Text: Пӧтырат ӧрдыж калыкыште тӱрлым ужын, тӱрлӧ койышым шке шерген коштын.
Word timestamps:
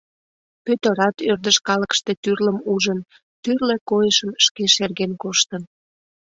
Пӧтырат 0.65 1.15
ӧрдыж 1.31 1.57
калыкыште 1.67 2.11
тӱрлым 2.23 2.57
ужын, 2.73 2.99
тӱрлӧ 3.43 3.75
койышым 3.89 4.31
шке 4.45 4.63
шерген 4.73 5.11
коштын. 5.23 5.63